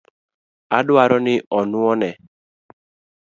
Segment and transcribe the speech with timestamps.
[0.77, 2.09] Odwaro ni onuo ne